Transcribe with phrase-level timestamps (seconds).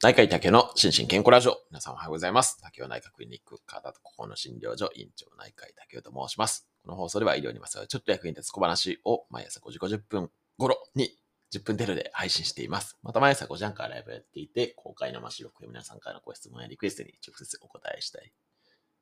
[0.00, 1.56] 内科医竹の心身健康ラジオ。
[1.72, 2.56] 皆さんおはようございます。
[2.62, 6.68] 竹尾内科クリニック、体と心の診療所、院長内科医竹尾と申します。
[6.84, 11.18] この放送では医療にまつわるちょっと役に立つ小話を毎朝5時50分頃に
[11.52, 12.96] 10分程度で配信しています。
[13.02, 18.20] また毎朝5時半からライブやっていて、公開の収録や皆さんからのご質問やリクエストに直接お答えした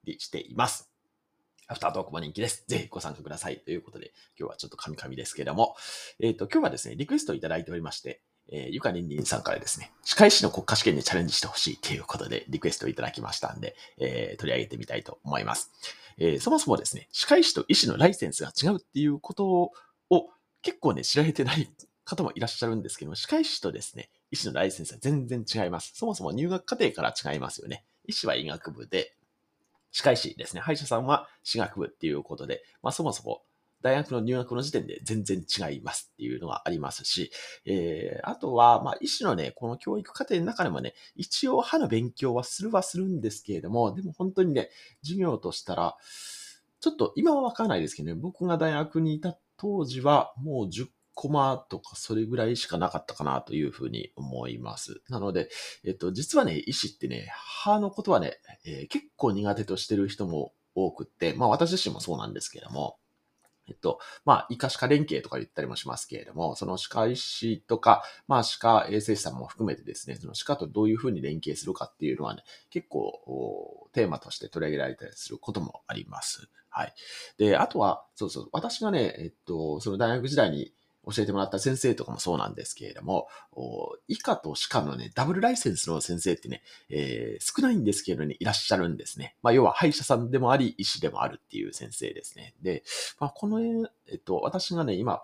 [0.05, 0.91] りしています。
[1.69, 2.65] アフタートークも人気です。
[2.69, 3.59] ぜひご参加ください。
[3.59, 5.77] ということで、今日はちょっとカミカミですけれども、
[6.21, 15.73] えっ、と、今日はですね、リクエストをいただいておりまして、えー、ゆかりんりんさんからですね、歯科医師の国家試験にチャレンジしてほしいということで、リクエストをいただきましたんで、えー、取り上げてみたいと思います。
[16.19, 19.73] えー、そもそもですね、歯科医師と医師のライセンスが違うっていうことを
[20.67, 21.71] 結構ね、知られてない
[22.05, 25.93] 方もいらっしゃるんですけども、歯科医師とですね、医師のライセンスは全然違います。
[25.95, 27.85] そもそも入学過程から違いますよね。
[28.05, 29.15] 医師は医学部で、
[29.93, 33.43] 歯科医師ですね、歯医者さんは歯学部っていうことで、まあそもそも
[33.83, 37.31] 大学の入学の時点で全然違いますっていうのがありますし、
[37.65, 44.71] えー、あとは、まあ、医師のね、この教育課程の中でもね、一応歯の勉強はするはするんですけれども、でも本当にね、
[45.03, 45.97] 授業としたら、
[46.81, 55.01] ちょっと今はわからないですけどね、僕が大学にいた当時はもう10コマとかそれぐらいしかなかったかなというふうに思います。
[55.09, 55.49] なので、
[55.83, 62.99] えっと、実はね、医師ってね、歯のことはね、えー、結構苦手としてる人も多くって、まあ私自身もそうなんですけども、
[63.69, 76.49] えっと、まあ、医科歯科連携とか言ったりもしますけれども、その歯科医師とか、まあ、歯科衛生士さんも含めてですね、その歯科とどういうふうに連携するかっていうのはね、結構、テーマとして取り上げられたりすることもあります。
[76.69, 76.95] はい。
[77.39, 80.73] で、あとは、そうそう、私がね、えっと、その大学時代に
[81.07, 83.29] 教えてもらった先生とかもそうなんですけれども、
[84.09, 89.37] 医科と歯科のね、ダブルライセンスの先生ってね、えー、少ないんですけどね、いらっしゃるんですね。
[89.43, 92.55] まあ、要は歯医者さんでもあり、医師でもあるっていう先生ですね。
[92.63, 92.83] で、
[93.21, 93.61] まあ、この、
[94.09, 95.23] えっと、私がね、今、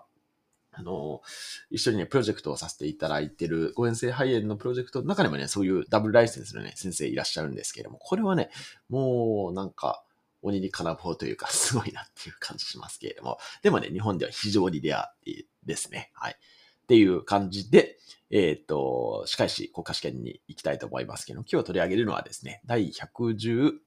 [0.75, 1.21] あの、
[1.69, 8.49] 一緒にね、プロジェクトをさせていただいてる、誤嚥性肺炎のプロジェクトの中にもね、そういうダブルライセンスのね、先生いらっしゃるんですけれども、これはね、
[8.89, 10.03] もうなんか、
[10.43, 15.13] 鬼に金棒というか、 すごいなっていう感じしますけれども、でもね、日本では非常にレア
[15.63, 16.11] ですね。
[16.13, 16.33] はい。
[16.33, 17.97] っていう感じで、
[18.29, 23.79] えっ、と、歯科医師国家試験に行きたいと思いますけど、今日取り上げるのはですね、第110、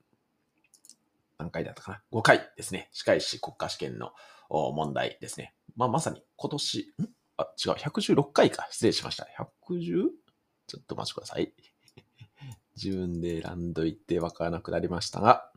[1.38, 2.88] 何回だったかな ?5 回ですね。
[2.92, 4.12] 歯科医師国家試験の
[4.48, 5.54] 問題ですね。
[5.76, 7.16] まあ、まさに今年、ん？
[7.36, 8.66] あ、違う、116回か。
[8.70, 9.28] 失礼しました。
[9.69, 10.08] 110?
[10.66, 11.52] ちょっとお待ちください。
[12.82, 15.52] 自分で選んどいてわからなくなりましたが、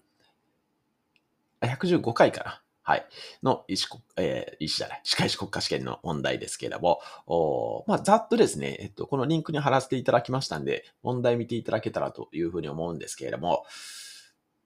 [1.80, 2.62] 115回かな。
[2.82, 3.06] はい。
[3.44, 13.64] の医師、えー、医師じゃない、歯科医師国家試験の問題ですけれども、おまあ、ざっとですね、えっと、このリンクに貼らせていただきましたんで、問題見ていただけたらというふうに思うんですけれども、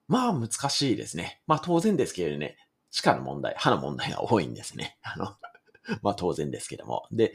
[0.08, 1.42] まあ、難しいですね。
[1.46, 2.56] まあ、当然ですけれどね、
[2.90, 4.96] 歯科の問題、歯の問題が多いんですね。
[5.02, 5.36] あの、
[6.02, 7.06] まあ、当然ですけども。
[7.12, 7.34] で、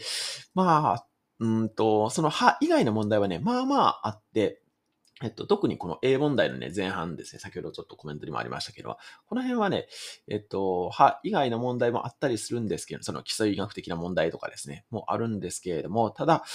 [0.56, 1.06] まあ、
[1.40, 4.62] うんと、その歯以外の問題はね、まあまああって、
[5.22, 8.98] えっと、特にこの A 問題のね、前半ですね、先ほどちょっとコメントにもありましたけど、
[9.28, 9.88] この辺はね、
[10.30, 16.46] えっと、歯以外の問題もあったりするんですけど、その基礎医学的な問題とかですね、もあるんですけれども、ただ、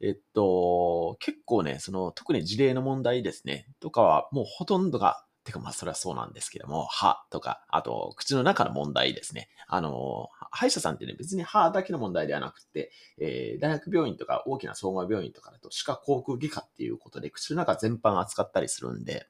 [0.00, 9.48] えっと、結構ね、その、特に事例の問題ですね、とかはもうほとんどが、てかまあそれはそうなんですけども、歯とか、あと口の中の問題ですね。
[9.66, 19.26] あの、歯医者さんってね、別に歯だけの問題ではなくて、えー、大学病院とか大きな総合病院とかだと歯科口腔外科っていうことで口の中全般扱ったりするんで、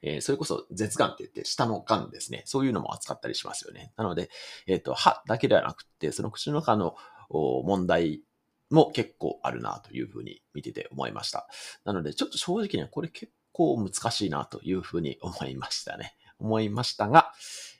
[0.00, 2.42] えー、それこそ舌がんって言って下のがんですね。
[2.46, 3.92] そういうのも扱ったりしますよね。
[3.96, 4.30] なので、
[4.68, 6.94] えっ、ー、と、歯だけではなくて、その口の中の
[7.28, 8.22] 問題
[8.70, 11.48] も結構あるなというふうに見てて思いました。
[11.84, 16.14] なので、ちょっと正直ね、これ結構難しいなというふうに思いましたね。
[16.38, 17.32] 思いましたが、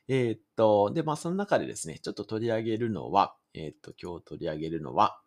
[0.08, 5.20] えー、っと、で、まあ、その中でですね、ちょっと取り上げるのは、えー、っと、今日取り上げるのは、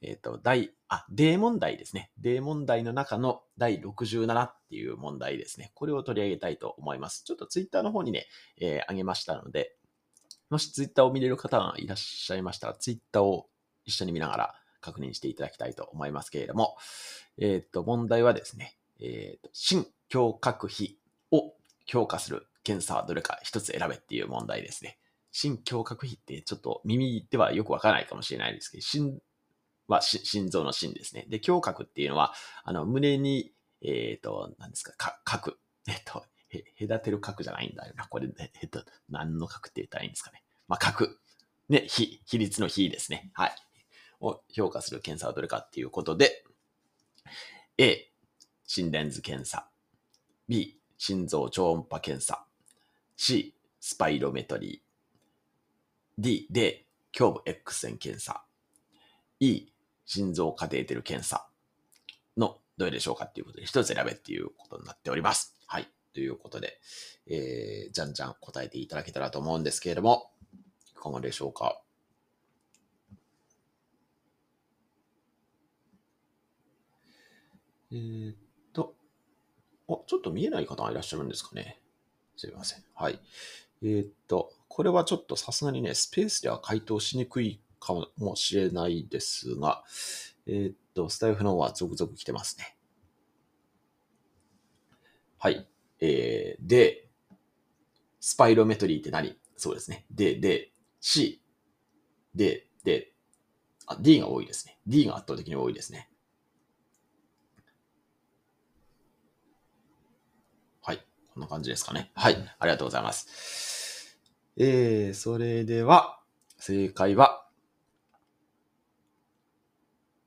[0.00, 2.10] え、っと、第、あ、例問題ですね。
[2.20, 5.70] 例問題の中の第67っていう問題ですね。
[5.76, 7.22] これを取り上げたいと思います。
[7.22, 8.26] ちょっとツイッターの方にね、
[8.56, 9.76] えー、上げましたので、
[10.50, 13.48] もしツイッターを見れる方がいらっしゃいましたら、ツイッターを
[13.84, 16.76] 一緒に見ながら確認していただきたいと思いますけれども、
[17.38, 20.98] えっと、問題はですね、えっと、新胸郭比
[21.30, 21.54] を
[21.86, 24.98] 強化する検査はどれか一つ選べっていう問題ですね。
[25.32, 29.20] 心胸郭比ってちょっと耳ではよくわからないかもしれないですけど、心
[29.88, 31.26] は心臓の心ですね。
[31.28, 32.32] で、胸郭っていうのは、
[32.64, 33.52] あの、胸に、
[33.82, 34.94] えっ、ー、と、何ですか、
[35.24, 35.58] 核。
[35.88, 38.06] えっ、と、へ、隔てる核じゃないんだよな。
[38.06, 38.28] これ、
[38.60, 40.44] えっ、と、何の核って言ったらいいんですかね。
[40.68, 41.18] まあ、核。
[41.68, 43.30] ね、比、比率の比ですね。
[43.32, 43.54] はい。
[44.20, 46.44] を評価する検査はどれかっていうことで、
[47.78, 48.11] A、
[48.74, 49.68] 心電図検査。
[50.48, 52.46] B、心臓超音波検査。
[53.18, 56.22] C、スパイロメトリー。
[56.22, 58.46] D、で、胸部 X 線検査。
[59.40, 59.66] E、
[60.06, 61.46] 心臓カテーテル検査
[62.38, 65.54] のどれでしょうかっていうことで、一つ選べっていうことになっております。
[65.66, 65.86] はい。
[66.14, 66.80] ということで、
[67.26, 70.32] えー、じゃんじゃん答えていただけたらと思うんですけれども、
[70.92, 71.82] いかがでしょうか？
[77.90, 78.36] えー、っ、
[79.96, 81.80] あ、ちょっと見えない方がいらっしゃるんですかね。
[82.36, 82.84] すいません。
[82.94, 83.20] はい。
[83.82, 89.84] えー、っと、これはちょっとさすがにね、スペースでは回答しにくいかもしれないですが、
[90.46, 92.76] えー、っと、スタイフの方は続々来てますね。
[95.38, 95.68] はい。
[96.00, 97.08] えー、で、
[98.20, 99.36] スパイロメトリーって何？
[99.56, 100.06] そうですね。
[100.10, 101.42] で、で、C、
[102.34, 103.12] で、で、
[103.86, 104.78] あ、D が多いですね。
[104.86, 106.08] D が圧倒的に多いですね。
[110.82, 111.04] はい。
[111.34, 112.10] こんな感じですかね。
[112.14, 112.36] はい。
[112.58, 114.18] ありがとうございます。
[114.58, 116.18] えー、それでは、
[116.58, 117.46] 正解は、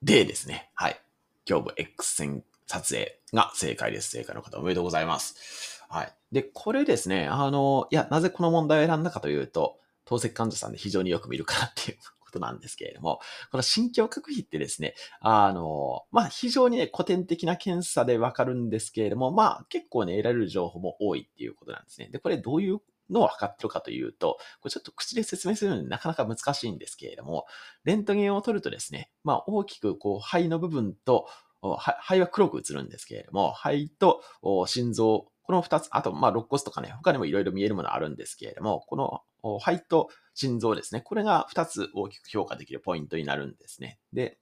[0.01, 0.71] D ですね。
[0.73, 0.99] はい。
[1.47, 4.09] 胸部 X 線撮影が正解です。
[4.09, 5.83] 正解の方おめでとうございます。
[5.89, 6.13] はい。
[6.31, 11.97] で、これですね、あの、いや、なぜこの問題を選んだかというと、透析患者さんで非常によく見るからっていう
[12.35, 13.19] ことなんですけれども、
[13.51, 22.09] この心境確否ってですね、あの、まあ、非常にね、古典的な検査でわかるんですけれども、まあ、結構ね、得られる情報も多いっていうことなんですね。
[22.11, 22.79] で、これどういう
[23.09, 27.45] のを測ってるかというと、これちょっと口で説明するのになかなか難しいんですけれども、
[27.83, 31.27] レントゲンを取るとですね、まあ大きくこう肺の部分と、
[31.61, 34.21] 肺は黒く映るんですけれども、肺と
[34.67, 38.95] 心臓、この二つ、あと、ま、肋骨とかね、他にもいろいろ見えるものあるんですけれども、こ
[39.43, 43.99] の肺と心臓ですね、これが二つ大きく評価できるポイントになるんですね。
[44.13, 44.37] で、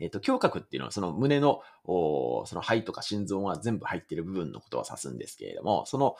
[0.00, 6.16] えっ、ー、と、胸郭っていうのはその胸の、その肺とか心臓が全部入っている部分のことを指すんですけれども、その、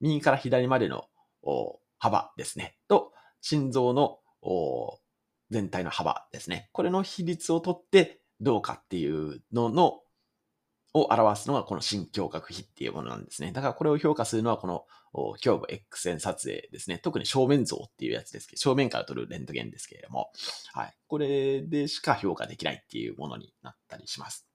[0.00, 1.04] 右から左までの
[1.98, 2.76] 幅ですね。
[2.88, 4.18] と、心臓の
[5.50, 6.70] 全体の幅ですね。
[6.72, 10.00] これの比率をとってどうかっていうのの、
[10.94, 13.52] を表すのがこの心胸郭比っていうものなんですね。
[13.52, 14.84] だからこれを評価するのはこの
[15.44, 16.98] 胸部 X 線撮影ですね。
[16.98, 20.30] 特に正面像っていうやつですけど、正面から撮るレントゲンですけれども、
[20.72, 20.94] はい。
[21.08, 24.46] これでしか評価できないっていうものになったりします。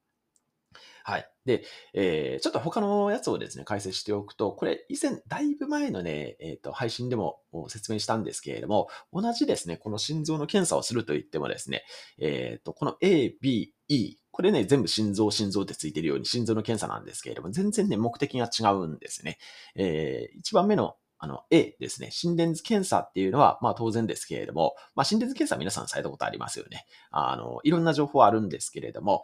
[1.08, 1.30] はい。
[1.46, 1.64] で、
[1.94, 7.40] えー、ちょっと他のやつをですね、解説しておくと、これ以前、だいぶ前のね、えっ、ー、と、配信でも
[7.70, 11.86] 説明したんですけれども、同じですね、この心臓の検査をすると言ってもですね、
[12.20, 19.40] えっ、ー、と、この A、B、E、これね、全部心臓、心臓ってついてるように心臓の検査なんですけれども、全然ね、目的が違うんですね。
[19.74, 22.12] えー、一番目のあの、A ですね。
[22.12, 26.86] 心電図検査っていうのは、まあ当然ですけれども、まあ心電図検査皆さんされたことありますよね。
[27.10, 29.24] あの、いろんな情報あるんですけれども、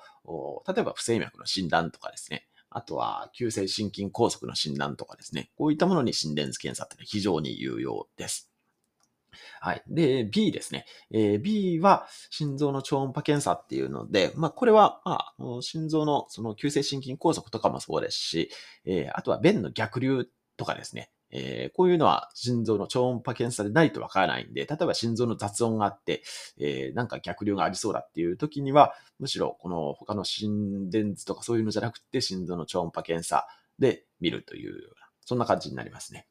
[0.67, 2.47] 例えば不整脈の診断とかですね。
[2.71, 5.51] あとは、急性心筋梗塞の診断とかですね。
[5.55, 8.52] こういったものに心電図検査ってのは非常に有用です。
[9.59, 9.83] はい。
[9.87, 10.85] で、B ですね。
[11.11, 18.49] えー、B は心臓の超音波検査っていうので、まあ、これは、まあ、心臓のその急性心筋梗塞とかもそうですし、
[18.85, 20.27] えー、あとは便の逆流
[20.57, 21.09] とかですね。
[21.35, 26.21] えー、こういうのは心臓の超音波検査でないとわからないんで、例えば心臓の雑音があって、
[26.59, 33.47] えー、なんか逆流がありそうだっていう時には、むしろこの他の心電図とかそういうのじゃなくて、心臓の超音波検査
[33.79, 36.27] で見るというような、そんな感じになりますね。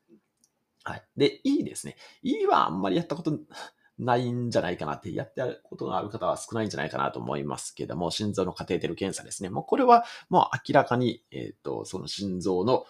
[0.84, 1.02] はい。
[1.16, 1.96] で、E ですね。
[2.22, 3.38] E はあんまりやったこと
[3.98, 9.50] ないんじゃないかなって、やってあることがある方は少ないんじゃないかなと思いますけども、心臓のカテーテル検査ですね。
[9.50, 12.84] もうこれはもう明らかに、えっ、ー、と、その心臓の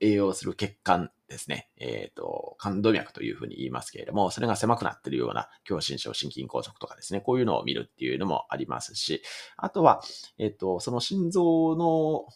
[0.00, 9.22] 栄養する血管ですね、えっ、ー、と、感動脈というふうに言いますけれども、それが狭くなっているような狭心症、心筋梗塞とかですね、こういうのを見るっていうのもありますし、
[9.56, 10.02] あとは、
[10.38, 12.26] えっ、ー、と、その心臓の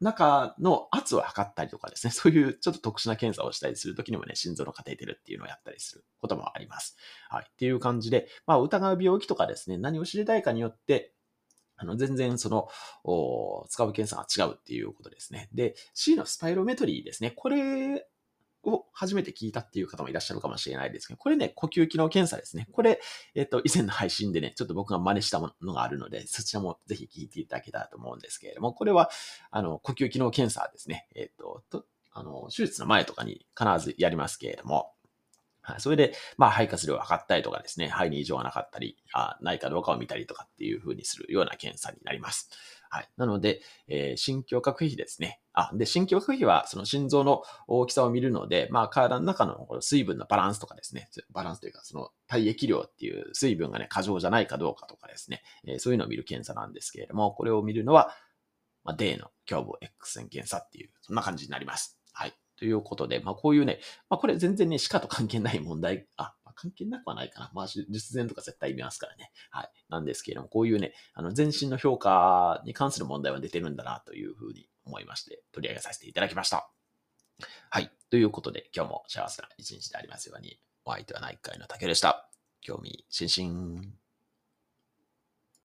[0.00, 6.96] 中の圧を測ったりとかですね、そういうちょっと特殊な検査をしたりするときにもね、心臓のカテーテルっていうのをやったりすることもあります。
[7.28, 7.46] はい。
[7.48, 11.12] っていう感じで、まあ、疑う病気とかですね、何を知りたいかによって、
[11.82, 12.68] あの、全然その、
[13.68, 15.48] 使う検査が違うっていうことですね。
[15.52, 17.32] で、C のスパイロメトリーですね。
[17.32, 18.06] これ
[18.64, 22.68] を初めて聞いたっていう方もいらっしゃるかもしれないですけど、これね、呼吸機能検査ですね。
[22.72, 23.00] これ、
[23.34, 29.10] えっ、と、以前の配信でね、ちょっと僕が真似したものがあるので、そちらもぜひ聞いていただけたらと思うんですけれども、これは、
[29.50, 31.08] あの、呼吸機能検査ですね。
[31.14, 34.92] えっ、と、と、あの、手術の前とかに必ずやりますけれども、
[35.62, 35.80] はい。
[35.80, 42.50] それで、まあ、肺活量を測ったりとかですね、肺に異常がなかったり、あないかどうかを見たりとかっていう風にするような検査になります。
[42.94, 43.08] はい。
[43.16, 45.40] なので、えー、心境核比ですね。
[45.54, 58.10] あ、で、心境核比は、その心臓の大きさを見るので、まあ、体の中の水分のバランスとかですね、バランスというか、その体液量っていう水分がね、過剰じゃないかどうかとかですね、えー、そういうのを見る検査なんですけれども、これを見るのは、
[58.84, 61.98] まあ、D の胸部 X 線検査っていう、そんな感じになります。
[62.12, 62.34] はい。
[62.58, 63.80] ということで、まあこういうね、
[64.10, 67.50] まあこれ全然ね、歯科と関係ない問題、あ、関係なくはないかな。
[67.54, 69.32] まあ、術前とか絶対見ますからね。
[69.50, 69.70] はい。
[69.88, 76.70] なんですけれども、こういうね、あの、全身の評価に関する問題は出てるんだなというふうに思いまして、取り上げさせていただきました。
[77.70, 77.90] はい。
[78.10, 82.28] ということで、今日も幸せな一日でありますように、お相手は内科医の竹でした。
[82.60, 84.01] 興味津々。